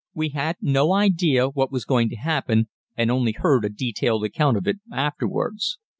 We 0.15 0.29
had 0.29 0.55
no 0.61 0.93
idea 0.93 1.47
what 1.49 1.71
was 1.71 1.85
going 1.85 2.09
to 2.09 2.15
happen, 2.15 2.69
and 2.97 3.11
only 3.11 3.33
heard 3.33 3.63
a 3.65 3.69
detailed 3.69 4.23
account 4.23 4.57
of 4.57 4.65
it 4.65 4.77
afterwards. 4.91 5.77